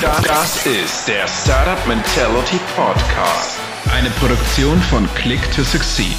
[0.00, 3.60] Das ist der Startup Mentality Podcast.
[3.92, 6.16] Eine Produktion von Click to Succeed.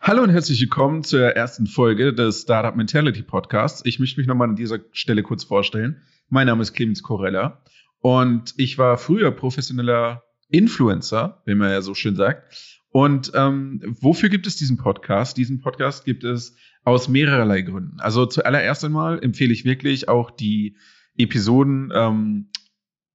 [0.00, 3.82] Hallo und herzlich willkommen zur ersten Folge des Startup Mentality Podcasts.
[3.84, 6.00] Ich möchte mich nochmal an dieser Stelle kurz vorstellen.
[6.28, 7.60] Mein Name ist Clemens Corella
[7.98, 12.78] und ich war früher professioneller Influencer, wie man ja so schön sagt.
[12.90, 15.36] Und ähm, wofür gibt es diesen Podcast?
[15.36, 16.54] Diesen Podcast gibt es
[16.84, 17.98] aus mehrerlei Gründen.
[17.98, 20.76] Also zuallererst einmal empfehle ich wirklich auch die
[21.16, 22.48] Episoden ähm,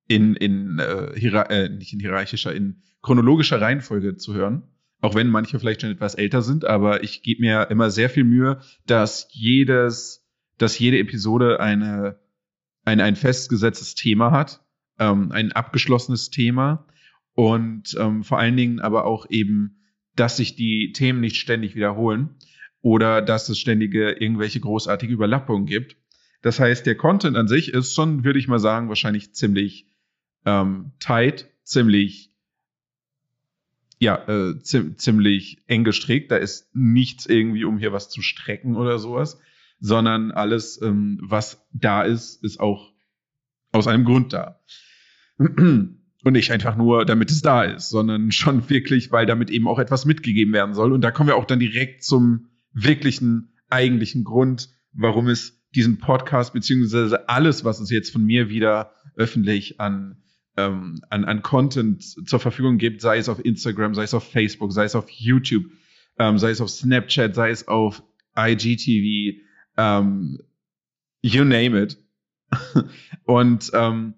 [0.08, 4.64] in, in äh, äh, nicht in hierarchischer, in chronologischer Reihenfolge zu hören
[5.02, 8.24] auch wenn manche vielleicht schon etwas älter sind, aber ich gebe mir immer sehr viel
[8.24, 12.20] Mühe, dass jedes, dass jede Episode eine,
[12.84, 14.62] ein, ein festgesetztes Thema hat,
[14.98, 16.86] ähm, ein abgeschlossenes Thema
[17.34, 19.78] und ähm, vor allen Dingen aber auch eben,
[20.16, 22.36] dass sich die Themen nicht ständig wiederholen
[22.82, 25.96] oder dass es ständige irgendwelche großartige Überlappungen gibt.
[26.42, 29.88] Das heißt, der Content an sich ist schon, würde ich mal sagen, wahrscheinlich ziemlich
[30.46, 32.30] ähm, tight, ziemlich
[34.00, 36.32] ja, äh, ziemlich eng gestrickt.
[36.32, 39.40] Da ist nichts irgendwie, um hier was zu strecken oder sowas,
[39.80, 42.94] sondern alles, ähm, was da ist, ist auch
[43.72, 44.60] aus einem Grund da.
[46.22, 49.80] Und nicht einfach nur, damit es da ist, sondern schon wirklich, weil damit eben auch
[49.80, 50.92] etwas mitgegeben werden soll.
[50.92, 56.54] Und da kommen wir auch dann direkt zum wirklichen, eigentlichen Grund, warum es diesen Podcast
[56.54, 60.18] beziehungsweise alles, was es jetzt von mir wieder öffentlich an
[60.60, 64.74] ähm, an, an Content zur Verfügung gibt, sei es auf Instagram, sei es auf Facebook,
[64.74, 65.66] sei es auf YouTube,
[66.18, 68.04] ähm, sei es auf Snapchat, sei es auf
[68.38, 69.40] IGTV,
[69.78, 70.40] ähm,
[71.22, 71.98] you name it.
[73.24, 74.16] Und ähm,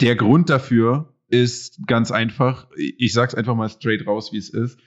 [0.00, 4.80] der Grund dafür ist ganz einfach, ich sag's einfach mal straight raus, wie es ist.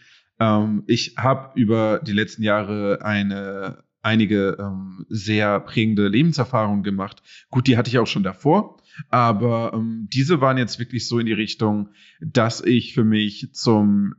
[0.44, 7.23] Ähm, ich habe über die letzten Jahre eine einige ähm, sehr prägende Lebenserfahrungen gemacht.
[7.50, 11.25] Gut, die hatte ich auch schon davor, aber ähm, diese waren jetzt wirklich so in
[11.25, 14.16] die Richtung, dass ich für mich zum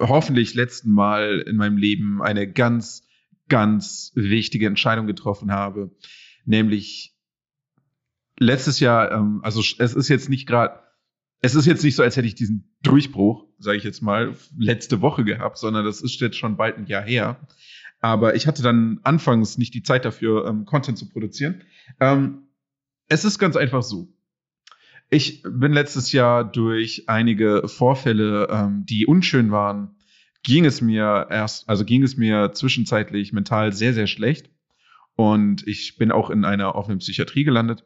[0.00, 3.06] hoffentlich letzten Mal in meinem Leben eine ganz,
[3.48, 5.92] ganz wichtige Entscheidung getroffen habe,
[6.44, 7.14] nämlich
[8.38, 10.80] letztes Jahr, ähm, also es ist jetzt nicht gerade,
[11.40, 15.00] es ist jetzt nicht so, als hätte ich diesen Durchbruch, sage ich jetzt mal, letzte
[15.00, 17.40] Woche gehabt, sondern das ist jetzt schon bald ein Jahr her.
[18.00, 21.62] Aber ich hatte dann anfangs nicht die Zeit dafür, ähm, Content zu produzieren.
[22.00, 22.48] Ähm,
[23.08, 24.08] es ist ganz einfach so.
[25.08, 29.96] Ich bin letztes Jahr durch einige Vorfälle, ähm, die unschön waren,
[30.42, 34.50] ging es mir erst, also ging es mir zwischenzeitlich mental sehr, sehr schlecht.
[35.14, 37.84] Und ich bin auch in einer offenen Psychiatrie gelandet.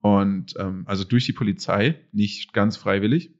[0.00, 3.34] Und ähm, also durch die Polizei, nicht ganz freiwillig.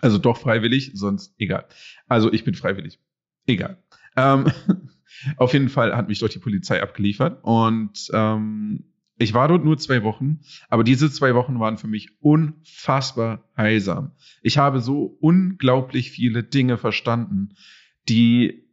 [0.00, 1.66] Also doch freiwillig, sonst egal.
[2.06, 3.00] Also ich bin freiwillig.
[3.46, 3.82] Egal.
[4.16, 4.46] Ähm,
[5.36, 8.84] auf jeden Fall hat mich dort die Polizei abgeliefert und ähm,
[9.16, 14.12] ich war dort nur zwei Wochen, aber diese zwei Wochen waren für mich unfassbar heilsam.
[14.42, 17.54] Ich habe so unglaublich viele Dinge verstanden,
[18.08, 18.68] die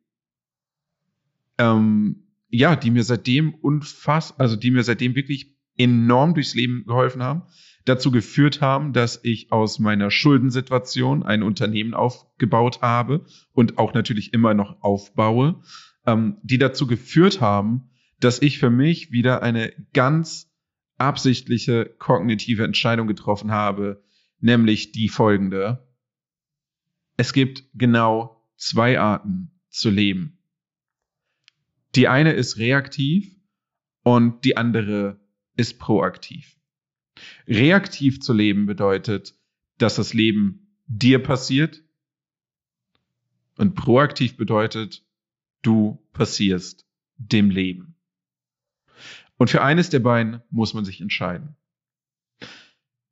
[1.58, 7.24] ähm, ja, die mir seitdem unfass, also die mir seitdem wirklich enorm durchs Leben geholfen
[7.24, 7.44] haben
[7.86, 14.34] dazu geführt haben, dass ich aus meiner Schuldensituation ein Unternehmen aufgebaut habe und auch natürlich
[14.34, 15.62] immer noch aufbaue,
[16.06, 20.52] ähm, die dazu geführt haben, dass ich für mich wieder eine ganz
[20.98, 24.04] absichtliche kognitive Entscheidung getroffen habe,
[24.40, 25.88] nämlich die folgende.
[27.18, 30.38] Es gibt genau zwei Arten zu leben.
[31.96, 33.36] Die eine ist reaktiv
[34.04, 35.21] und die andere
[35.62, 36.58] ist proaktiv.
[37.48, 39.36] Reaktiv zu leben bedeutet,
[39.78, 41.84] dass das Leben dir passiert.
[43.58, 45.06] Und proaktiv bedeutet,
[45.62, 47.96] du passierst dem Leben.
[49.38, 51.56] Und für eines der beiden muss man sich entscheiden.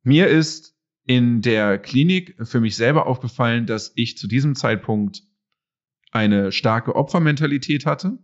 [0.02, 5.22] Mir ist in der Klinik für mich selber aufgefallen, dass ich zu diesem Zeitpunkt
[6.10, 8.18] eine starke Opfermentalität hatte,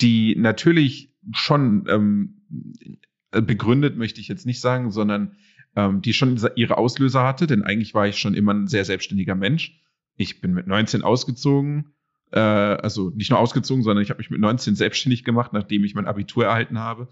[0.00, 2.42] die natürlich schon ähm,
[2.80, 2.96] äh,
[3.30, 5.36] begründet möchte ich jetzt nicht sagen, sondern
[5.76, 9.34] ähm, die schon ihre Auslöser hatte, denn eigentlich war ich schon immer ein sehr selbstständiger
[9.34, 9.80] Mensch.
[10.16, 11.92] Ich bin mit 19 ausgezogen,
[12.32, 15.94] äh, also nicht nur ausgezogen, sondern ich habe mich mit 19 selbstständig gemacht, nachdem ich
[15.94, 17.08] mein Abitur erhalten habe.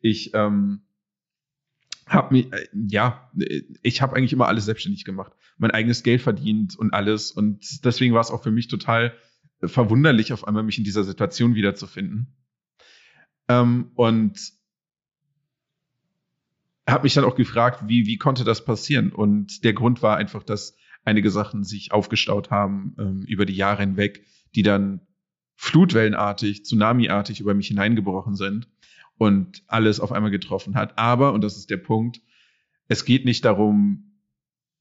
[0.00, 0.82] Ich ähm,
[2.06, 3.30] habe mich, äh, ja,
[3.82, 7.30] ich habe eigentlich immer alles selbstständig gemacht, mein eigenes Geld verdient und alles.
[7.30, 9.14] Und deswegen war es auch für mich total
[9.62, 12.34] verwunderlich, auf einmal mich in dieser Situation wiederzufinden.
[13.48, 14.59] Ähm, und
[16.90, 19.12] habe mich dann auch gefragt, wie, wie konnte das passieren?
[19.12, 23.82] Und der Grund war einfach, dass einige Sachen sich aufgestaut haben ähm, über die Jahre
[23.82, 25.00] hinweg, die dann
[25.56, 28.68] flutwellenartig, tsunamiartig über mich hineingebrochen sind
[29.18, 30.98] und alles auf einmal getroffen hat.
[30.98, 32.22] Aber, und das ist der Punkt,
[32.88, 34.18] es geht nicht darum,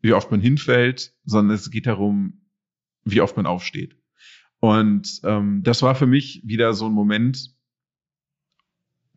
[0.02, 2.46] wie oft man hinfällt, sondern es geht darum,
[3.04, 3.98] wie oft man aufsteht.
[4.60, 7.56] Und ähm, das war für mich wieder so ein Moment,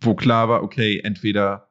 [0.01, 1.69] wo klar war, okay, entweder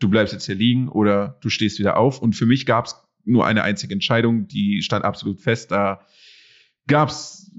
[0.00, 2.20] du bleibst jetzt hier liegen oder du stehst wieder auf.
[2.20, 5.70] Und für mich gab es nur eine einzige Entscheidung, die stand absolut fest.
[5.70, 6.06] Da
[6.88, 7.52] gab's,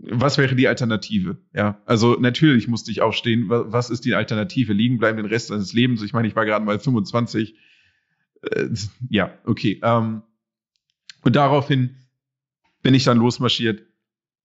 [0.00, 1.38] was wäre die Alternative?
[1.52, 3.46] Ja, also natürlich musste ich aufstehen.
[3.48, 4.72] Was ist die Alternative?
[4.72, 6.02] Liegen bleiben den Rest seines Lebens.
[6.02, 7.56] Ich meine, ich war gerade mal 25.
[8.42, 8.68] Äh,
[9.10, 9.80] ja, okay.
[9.82, 10.22] Ähm,
[11.22, 11.96] und daraufhin
[12.82, 13.82] bin ich dann losmarschiert,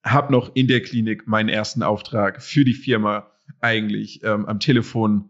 [0.03, 3.31] habe noch in der Klinik meinen ersten Auftrag für die Firma
[3.61, 5.29] eigentlich ähm, am Telefon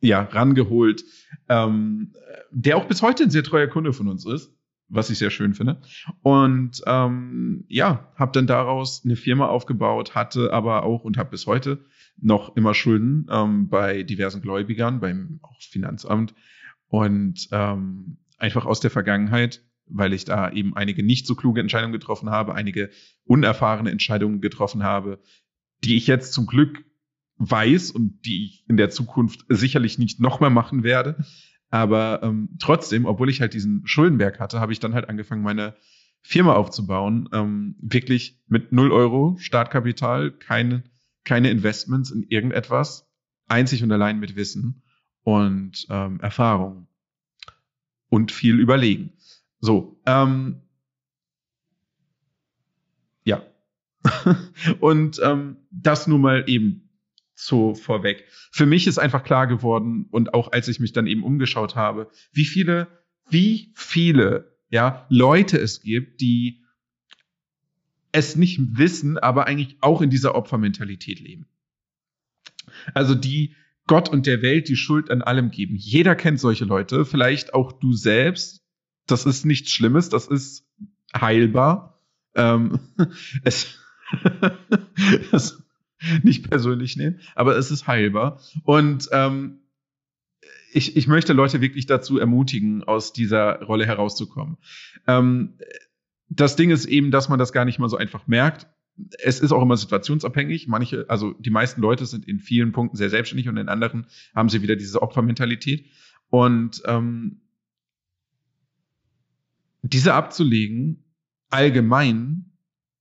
[0.00, 1.04] ja rangeholt,
[1.48, 2.12] ähm,
[2.50, 4.52] der auch bis heute ein sehr treuer Kunde von uns ist
[4.90, 5.80] was ich sehr schön finde.
[6.22, 11.46] Und ähm, ja, habe dann daraus eine Firma aufgebaut, hatte aber auch und habe bis
[11.46, 11.84] heute
[12.20, 16.34] noch immer Schulden ähm, bei diversen Gläubigern, beim auch Finanzamt
[16.88, 21.92] und ähm, einfach aus der Vergangenheit, weil ich da eben einige nicht so kluge Entscheidungen
[21.92, 22.90] getroffen habe, einige
[23.24, 25.20] unerfahrene Entscheidungen getroffen habe,
[25.84, 26.84] die ich jetzt zum Glück
[27.40, 31.24] weiß und die ich in der Zukunft sicherlich nicht nochmal machen werde.
[31.70, 35.74] Aber ähm, trotzdem, obwohl ich halt diesen Schuldenberg hatte, habe ich dann halt angefangen, meine
[36.20, 37.28] Firma aufzubauen.
[37.32, 40.84] Ähm, wirklich mit null Euro Startkapital, keine,
[41.24, 43.08] keine Investments in irgendetwas,
[43.48, 44.82] einzig und allein mit Wissen
[45.22, 46.88] und ähm, Erfahrung
[48.10, 49.14] und viel überlegen.
[49.60, 50.60] So, ähm,
[53.24, 53.42] ja.
[54.80, 56.89] und ähm, das nun mal eben
[57.44, 58.24] so vorweg.
[58.50, 62.10] Für mich ist einfach klar geworden und auch als ich mich dann eben umgeschaut habe,
[62.32, 62.88] wie viele,
[63.28, 66.62] wie viele, ja, Leute es gibt, die
[68.12, 71.46] es nicht wissen, aber eigentlich auch in dieser Opfermentalität leben.
[72.94, 73.54] Also die
[73.86, 75.74] Gott und der Welt die Schuld an allem geben.
[75.76, 78.62] Jeder kennt solche Leute, vielleicht auch du selbst.
[79.06, 80.64] Das ist nichts Schlimmes, das ist
[81.12, 82.00] heilbar.
[82.36, 82.78] Ähm,
[83.44, 83.78] es,
[86.22, 88.40] nicht persönlich nehmen, aber es ist heilbar.
[88.64, 89.60] Und ähm,
[90.72, 94.56] ich, ich möchte Leute wirklich dazu ermutigen, aus dieser Rolle herauszukommen.
[95.06, 95.54] Ähm,
[96.28, 98.68] das Ding ist eben, dass man das gar nicht mal so einfach merkt.
[99.18, 100.68] Es ist auch immer situationsabhängig.
[100.68, 104.48] Manche, also die meisten Leute sind in vielen Punkten sehr selbstständig und in anderen haben
[104.48, 105.86] sie wieder diese Opfermentalität.
[106.28, 107.40] Und ähm,
[109.82, 111.02] diese abzulegen,
[111.48, 112.50] allgemein,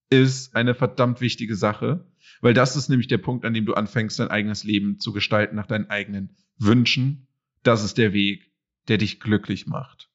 [0.10, 2.06] ist eine verdammt wichtige Sache.
[2.42, 5.56] Weil das ist nämlich der Punkt, an dem du anfängst, dein eigenes Leben zu gestalten
[5.56, 7.28] nach deinen eigenen Wünschen.
[7.64, 8.52] Das ist der Weg,
[8.88, 10.10] der dich glücklich macht.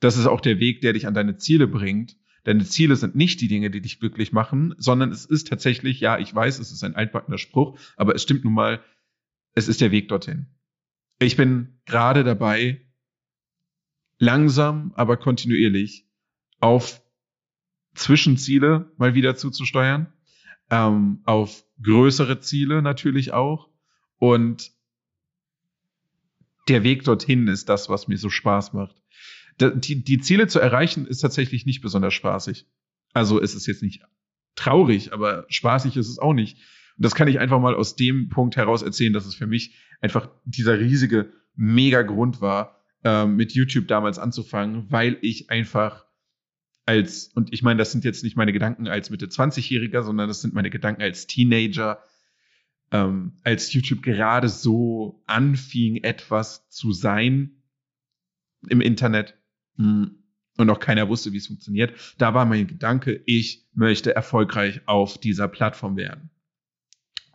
[0.00, 2.16] Das ist auch der Weg, der dich an deine Ziele bringt.
[2.44, 6.18] Deine Ziele sind nicht die Dinge, die dich glücklich machen, sondern es ist tatsächlich, ja,
[6.18, 8.84] ich weiß, es ist ein altbackener Spruch, aber es stimmt nun mal,
[9.54, 10.46] es ist der Weg dorthin.
[11.18, 12.82] Ich bin gerade dabei,
[14.18, 16.06] langsam, aber kontinuierlich
[16.60, 17.02] auf
[17.94, 20.12] Zwischenziele mal wieder zuzusteuern
[20.70, 23.68] ähm, auf größere Ziele natürlich auch.
[24.18, 24.72] Und
[26.68, 29.02] der Weg dorthin ist das, was mir so Spaß macht.
[29.60, 32.66] Die, die Ziele zu erreichen ist tatsächlich nicht besonders spaßig.
[33.12, 34.02] Also es ist jetzt nicht
[34.56, 36.56] traurig, aber spaßig ist es auch nicht.
[36.96, 39.74] Und das kann ich einfach mal aus dem Punkt heraus erzählen, dass es für mich
[40.00, 46.03] einfach dieser riesige Mega-Grund war, äh, mit YouTube damals anzufangen, weil ich einfach
[46.86, 50.42] als, und ich meine, das sind jetzt nicht meine Gedanken als Mitte 20-Jähriger, sondern das
[50.42, 52.02] sind meine Gedanken als Teenager,
[52.90, 57.62] ähm, als YouTube gerade so anfing, etwas zu sein
[58.68, 59.36] im Internet
[59.76, 60.22] hm,
[60.56, 62.14] und noch keiner wusste, wie es funktioniert.
[62.18, 66.30] Da war mein Gedanke, ich möchte erfolgreich auf dieser Plattform werden.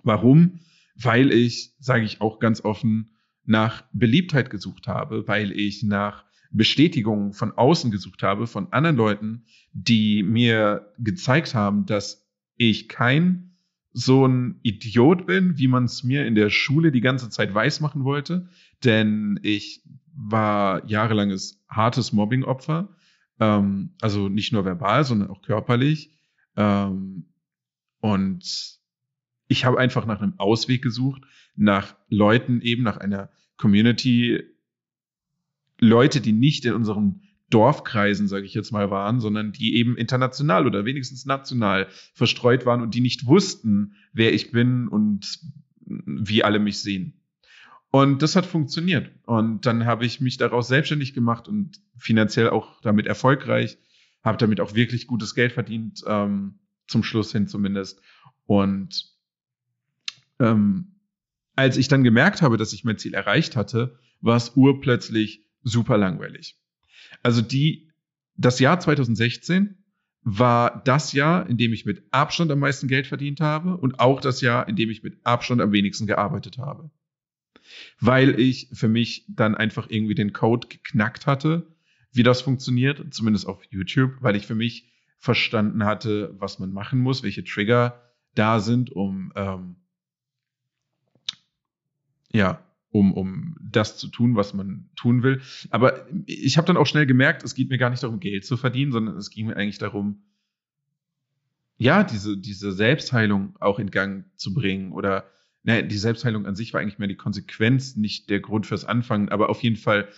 [0.03, 0.59] Warum?
[0.95, 3.11] Weil ich, sage ich auch ganz offen,
[3.45, 9.43] nach Beliebtheit gesucht habe, weil ich nach Bestätigung von außen gesucht habe, von anderen Leuten,
[9.73, 13.55] die mir gezeigt haben, dass ich kein
[13.91, 17.81] so ein Idiot bin, wie man es mir in der Schule die ganze Zeit weiß
[17.81, 18.49] machen wollte.
[18.83, 22.89] Denn ich war jahrelanges hartes Mobbing-Opfer.
[23.39, 26.11] Ähm, also nicht nur verbal, sondern auch körperlich.
[26.55, 27.25] Ähm,
[27.99, 28.79] und
[29.47, 31.23] ich habe einfach nach einem Ausweg gesucht,
[31.55, 34.43] nach Leuten eben, nach einer Community,
[35.79, 40.67] Leute, die nicht in unseren Dorfkreisen, sage ich jetzt mal, waren, sondern die eben international
[40.67, 45.39] oder wenigstens national verstreut waren und die nicht wussten, wer ich bin und
[45.85, 47.19] wie alle mich sehen.
[47.91, 49.11] Und das hat funktioniert.
[49.25, 53.79] Und dann habe ich mich daraus selbstständig gemacht und finanziell auch damit erfolgreich,
[54.23, 57.99] habe damit auch wirklich gutes Geld verdient, ähm, zum Schluss hin zumindest.
[58.45, 59.11] Und
[60.39, 60.99] ähm,
[61.55, 65.97] als ich dann gemerkt habe, dass ich mein Ziel erreicht hatte, war es urplötzlich super
[65.97, 66.57] langweilig.
[67.23, 67.91] Also die,
[68.35, 69.77] das Jahr 2016
[70.21, 74.21] war das Jahr, in dem ich mit Abstand am meisten Geld verdient habe und auch
[74.21, 76.91] das Jahr, in dem ich mit Abstand am wenigsten gearbeitet habe.
[77.99, 81.67] Weil ich für mich dann einfach irgendwie den Code geknackt hatte,
[82.11, 86.99] wie das funktioniert, zumindest auf YouTube, weil ich für mich verstanden hatte, was man machen
[86.99, 88.01] muss, welche Trigger
[88.35, 89.75] da sind, um ähm,
[92.31, 95.41] ja, um, um das zu tun, was man tun will.
[95.69, 98.57] Aber ich habe dann auch schnell gemerkt, es geht mir gar nicht darum, Geld zu
[98.57, 100.23] verdienen, sondern es ging mir eigentlich darum,
[101.77, 104.91] ja, diese, diese Selbstheilung auch in Gang zu bringen.
[104.91, 105.29] Oder
[105.63, 109.29] ne, die Selbstheilung an sich war eigentlich mehr die Konsequenz, nicht der Grund fürs Anfangen.
[109.29, 110.09] Aber auf jeden Fall,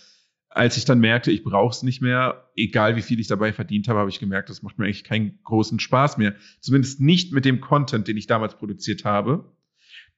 [0.49, 3.89] als ich dann merkte, ich brauche es nicht mehr, egal wie viel ich dabei verdient
[3.89, 6.35] habe, habe ich gemerkt, das macht mir eigentlich keinen großen Spaß mehr.
[6.61, 9.51] Zumindest nicht mit dem Content, den ich damals produziert habe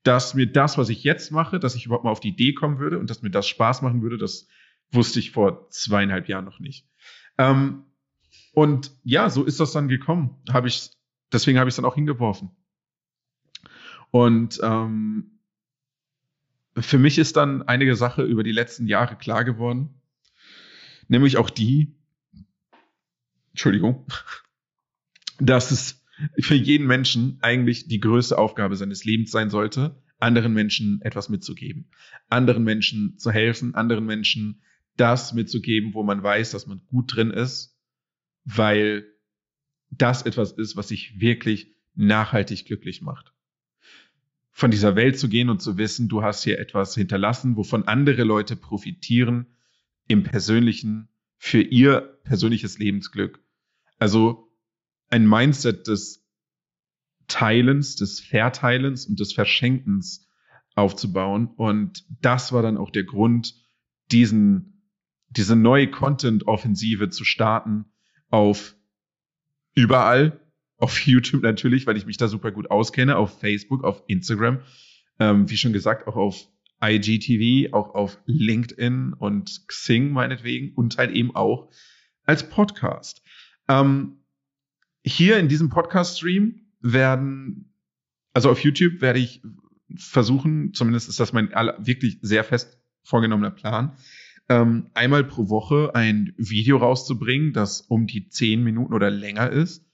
[0.03, 2.79] dass mir das, was ich jetzt mache, dass ich überhaupt mal auf die Idee kommen
[2.79, 4.47] würde und dass mir das Spaß machen würde, das
[4.91, 6.87] wusste ich vor zweieinhalb Jahren noch nicht.
[7.37, 7.85] Ähm,
[8.53, 10.41] und ja, so ist das dann gekommen.
[10.51, 10.91] Habe ich,
[11.31, 12.51] deswegen habe ich es dann auch hingeworfen.
[14.11, 15.39] Und ähm,
[16.77, 20.01] für mich ist dann einige Sache über die letzten Jahre klar geworden,
[21.07, 21.95] nämlich auch die,
[23.51, 24.05] Entschuldigung,
[25.39, 26.02] dass es
[26.39, 31.89] für jeden Menschen eigentlich die größte Aufgabe seines Lebens sein sollte, anderen Menschen etwas mitzugeben,
[32.29, 34.61] anderen Menschen zu helfen, anderen Menschen
[34.95, 37.77] das mitzugeben, wo man weiß, dass man gut drin ist,
[38.45, 39.05] weil
[39.89, 43.33] das etwas ist, was sich wirklich nachhaltig glücklich macht.
[44.51, 48.23] Von dieser Welt zu gehen und zu wissen, du hast hier etwas hinterlassen, wovon andere
[48.23, 49.47] Leute profitieren
[50.07, 53.43] im persönlichen, für ihr persönliches Lebensglück.
[53.97, 54.52] Also
[55.09, 56.25] ein Mindset des
[57.27, 60.27] Teilens, des Verteilens und des Verschenkens
[60.75, 61.47] aufzubauen.
[61.55, 63.55] Und das war dann auch der Grund,
[64.11, 64.89] diesen,
[65.29, 67.85] diese neue Content-Offensive zu starten
[68.29, 68.75] auf
[69.75, 70.39] überall,
[70.77, 74.59] auf YouTube natürlich, weil ich mich da super gut auskenne, auf Facebook, auf Instagram,
[75.19, 76.47] ähm, wie schon gesagt, auch auf
[76.83, 81.71] IGTV, auch auf LinkedIn und Xing meinetwegen und halt eben auch
[82.25, 83.23] als Podcast.
[83.69, 84.22] Ähm,
[85.03, 87.73] hier in diesem Podcast-Stream werden,
[88.33, 89.41] also auf YouTube werde ich
[89.95, 93.95] versuchen, zumindest ist das mein wirklich sehr fest vorgenommener Plan,
[94.49, 99.85] ähm, einmal pro Woche ein Video rauszubringen, das um die zehn Minuten oder länger ist.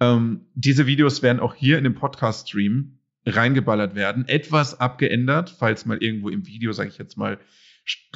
[0.00, 6.02] Ähm, diese Videos werden auch hier in dem Podcast-Stream reingeballert werden, etwas abgeändert, falls mal
[6.02, 7.38] irgendwo im Video, sage ich jetzt mal,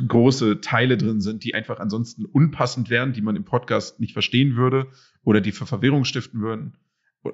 [0.07, 4.57] große Teile drin sind, die einfach ansonsten unpassend wären, die man im Podcast nicht verstehen
[4.57, 4.87] würde
[5.23, 6.77] oder die für Verwirrung stiften würden,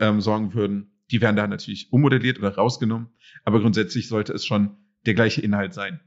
[0.01, 0.91] ähm, sorgen würden.
[1.11, 3.09] Die werden da natürlich ummodelliert oder rausgenommen.
[3.45, 4.77] Aber grundsätzlich sollte es schon
[5.07, 6.01] der gleiche Inhalt sein.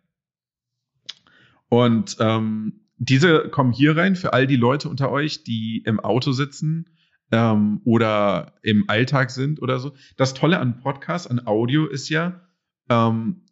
[1.70, 6.32] Und ähm, diese kommen hier rein für all die Leute unter euch, die im Auto
[6.32, 6.90] sitzen
[7.32, 9.94] ähm, oder im Alltag sind oder so.
[10.18, 12.42] Das Tolle an Podcasts, an Audio ist ja,
[12.90, 13.46] ähm,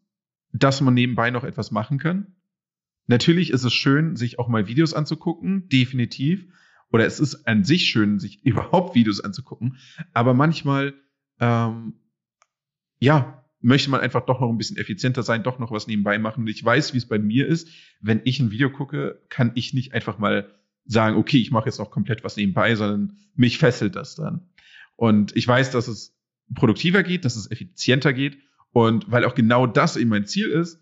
[0.52, 2.35] dass man nebenbei noch etwas machen kann.
[3.08, 6.48] Natürlich ist es schön, sich auch mal Videos anzugucken, definitiv.
[6.92, 9.78] Oder es ist an sich schön, sich überhaupt Videos anzugucken.
[10.14, 10.94] Aber manchmal,
[11.40, 11.94] ähm,
[13.00, 16.42] ja, möchte man einfach doch noch ein bisschen effizienter sein, doch noch was nebenbei machen.
[16.42, 17.68] Und ich weiß, wie es bei mir ist.
[18.00, 20.52] Wenn ich ein Video gucke, kann ich nicht einfach mal
[20.86, 24.50] sagen, okay, ich mache jetzt noch komplett was nebenbei, sondern mich fesselt das dann.
[24.96, 26.16] Und ich weiß, dass es
[26.54, 28.38] produktiver geht, dass es effizienter geht.
[28.72, 30.80] Und weil auch genau das eben mein Ziel ist,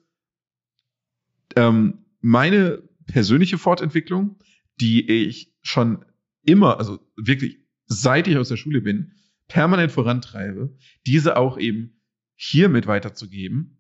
[1.56, 4.40] ähm, meine persönliche Fortentwicklung,
[4.80, 6.06] die ich schon
[6.46, 9.12] immer, also wirklich seit ich aus der Schule bin,
[9.50, 10.76] permanent vorantreibe,
[11.06, 12.02] diese auch eben
[12.36, 13.78] hiermit weiterzugeben.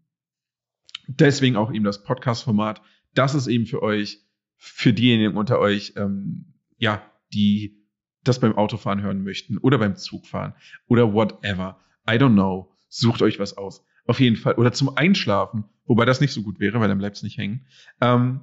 [1.07, 2.81] Deswegen auch eben das Podcast-Format.
[3.13, 4.19] Das ist eben für euch,
[4.57, 7.01] für diejenigen unter euch, ähm, ja,
[7.33, 7.81] die
[8.25, 10.53] das beim Autofahren hören möchten oder beim Zugfahren
[10.87, 11.79] oder whatever.
[12.09, 12.73] I don't know.
[12.89, 13.85] Sucht euch was aus.
[14.05, 14.55] Auf jeden Fall.
[14.55, 17.65] Oder zum Einschlafen, wobei das nicht so gut wäre, weil dann bleibt es nicht hängen.
[18.01, 18.41] Ähm,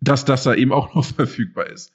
[0.00, 1.92] dass das da eben auch noch verfügbar ist.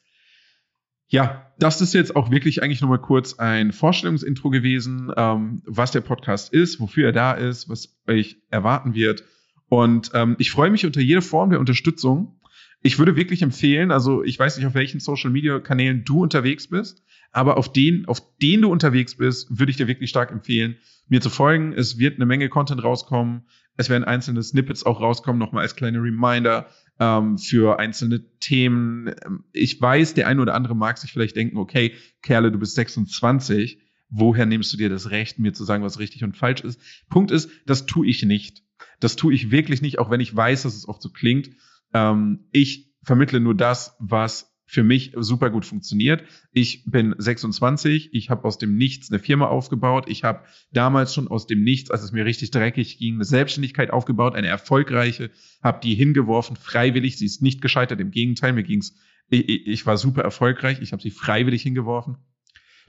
[1.08, 6.00] Ja, das ist jetzt auch wirklich eigentlich nochmal kurz ein Vorstellungsintro gewesen, ähm, was der
[6.00, 9.26] Podcast ist, wofür er da ist, was euch erwarten wird.
[9.68, 12.40] Und ähm, ich freue mich unter jede Form der Unterstützung.
[12.84, 16.68] Ich würde wirklich empfehlen, also ich weiß nicht, auf welchen Social Media Kanälen du unterwegs
[16.68, 20.78] bist, aber auf den, auf den du unterwegs bist, würde ich dir wirklich stark empfehlen,
[21.08, 21.74] mir zu folgen.
[21.74, 23.44] Es wird eine Menge Content rauskommen.
[23.78, 26.68] Es werden einzelne Snippets auch rauskommen, nochmal als kleine Reminder
[27.00, 29.14] ähm, für einzelne Themen.
[29.54, 33.80] Ich weiß, der eine oder andere mag sich vielleicht denken, okay, Kerle, du bist 26.
[34.10, 36.82] woher nimmst du dir das Recht, mir zu sagen, was richtig und falsch ist?
[37.10, 38.64] Punkt ist, das tue ich nicht.
[39.00, 41.52] Das tue ich wirklich nicht, auch wenn ich weiß, dass es oft so klingt.
[41.94, 46.24] Ähm, ich vermittle nur das, was für mich super gut funktioniert.
[46.54, 50.06] Ich bin 26, ich habe aus dem Nichts eine Firma aufgebaut.
[50.08, 53.92] Ich habe damals schon aus dem Nichts, als es mir richtig dreckig ging, eine Selbstständigkeit
[53.92, 55.30] aufgebaut, eine erfolgreiche,
[55.62, 57.18] habe die hingeworfen, freiwillig.
[57.18, 58.96] Sie ist nicht gescheitert, im Gegenteil, mir ging's,
[59.30, 62.16] ich, ich war super erfolgreich, ich habe sie freiwillig hingeworfen.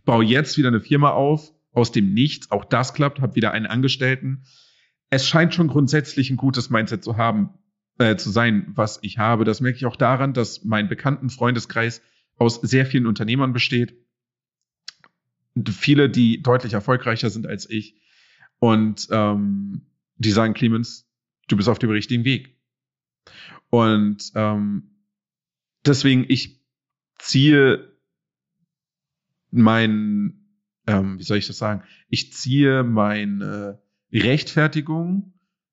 [0.04, 3.66] Baue jetzt wieder eine Firma auf, aus dem Nichts, auch das klappt, habe wieder einen
[3.66, 4.44] Angestellten.
[5.10, 7.50] Es scheint schon grundsätzlich ein gutes Mindset zu haben,
[8.02, 9.44] äh, zu sein, was ich habe.
[9.44, 12.02] Das merke ich auch daran, dass mein bekannten Freundeskreis
[12.36, 13.96] aus sehr vielen Unternehmern besteht.
[15.70, 18.00] Viele, die deutlich erfolgreicher sind als ich.
[18.58, 21.08] Und ähm, die sagen, Clemens,
[21.48, 22.58] du bist auf dem richtigen Weg.
[23.70, 24.90] Und ähm,
[25.86, 26.60] deswegen, ich
[27.18, 27.96] ziehe
[29.50, 30.48] mein,
[30.86, 31.84] ähm, wie soll ich das sagen?
[32.08, 33.80] Ich ziehe meine
[34.12, 35.31] Rechtfertigung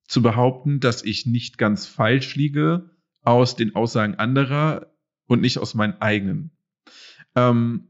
[0.10, 2.90] zu behaupten, dass ich nicht ganz falsch liege
[3.22, 4.88] aus den Aussagen anderer
[5.28, 6.50] und nicht aus meinen eigenen.
[7.36, 7.90] Ähm,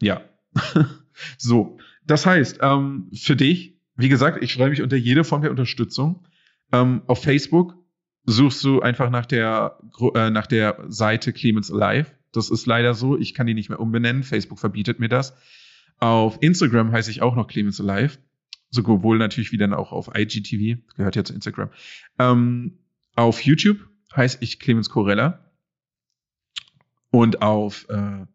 [0.00, 0.20] ja.
[1.38, 1.78] so.
[2.04, 6.26] Das heißt, ähm, für dich, wie gesagt, ich freue mich unter jede Form der Unterstützung.
[6.72, 7.74] Ähm, auf Facebook
[8.24, 9.78] suchst du einfach nach der,
[10.14, 12.10] äh, nach der Seite Clemens Alive.
[12.32, 13.16] Das ist leider so.
[13.16, 14.24] Ich kann die nicht mehr umbenennen.
[14.24, 15.34] Facebook verbietet mir das.
[15.98, 18.18] Auf Instagram heiße ich auch noch Clemens Alive
[18.70, 21.70] sowohl natürlich wie dann auch auf IGTV, gehört ja zu Instagram.
[22.18, 22.78] Ähm,
[23.14, 23.78] auf YouTube
[24.14, 25.50] heiße ich Clemens Corella
[27.10, 28.26] und auf äh,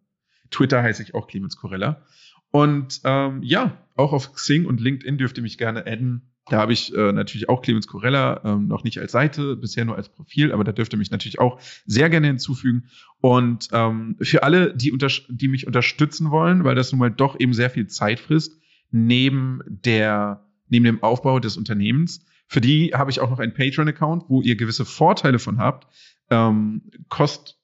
[0.49, 2.03] Twitter heiße ich auch Clemens Corella.
[2.51, 6.33] Und ähm, ja, auch auf Xing und LinkedIn dürft ihr mich gerne adden.
[6.47, 9.95] Da habe ich äh, natürlich auch Clemens Corella, ähm, noch nicht als Seite, bisher nur
[9.95, 12.89] als Profil, aber da dürft ihr mich natürlich auch sehr gerne hinzufügen.
[13.21, 14.91] Und ähm, für alle, die,
[15.29, 18.60] die mich unterstützen wollen, weil das nun mal doch eben sehr viel Zeit frisst,
[18.91, 22.25] neben der, neben dem Aufbau des Unternehmens.
[22.47, 25.87] Für die habe ich auch noch einen Patreon-Account, wo ihr gewisse Vorteile von habt.
[26.29, 27.59] Ähm, kost,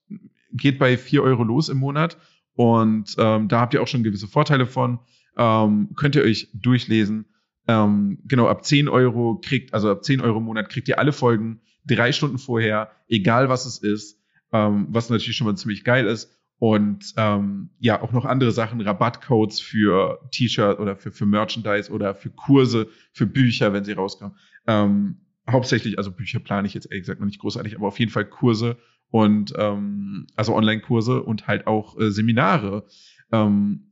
[0.51, 2.17] geht bei vier Euro los im Monat
[2.53, 4.99] und ähm, da habt ihr auch schon gewisse Vorteile von.
[5.37, 7.25] Ähm, könnt ihr euch durchlesen.
[7.67, 11.11] Ähm, genau, ab 10 Euro kriegt, also ab 10 Euro im Monat kriegt ihr alle
[11.11, 14.21] Folgen drei Stunden vorher, egal was es ist,
[14.51, 18.81] ähm, was natürlich schon mal ziemlich geil ist und ähm, ja auch noch andere Sachen,
[18.81, 24.35] Rabattcodes für T-Shirt oder für, für Merchandise oder für Kurse, für Bücher, wenn sie rauskommen.
[24.65, 25.17] Ähm,
[25.49, 28.25] hauptsächlich, also Bücher plane ich jetzt ehrlich gesagt noch nicht großartig, aber auf jeden Fall
[28.25, 28.77] Kurse
[29.09, 32.85] und ähm, also Online-Kurse und halt auch äh, Seminare.
[33.31, 33.91] Ähm,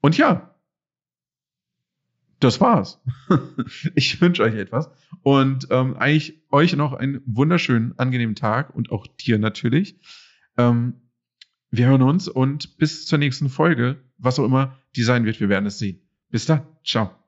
[0.00, 0.54] und ja,
[2.40, 3.00] das war's.
[3.94, 4.90] ich wünsche euch etwas
[5.22, 10.00] und ähm, eigentlich euch noch einen wunderschönen, angenehmen Tag und auch dir natürlich.
[10.56, 11.09] Ähm,
[11.70, 15.48] wir hören uns und bis zur nächsten Folge, was auch immer die sein wird, wir
[15.48, 16.00] werden es sehen.
[16.30, 16.66] Bis dann.
[16.84, 17.19] Ciao.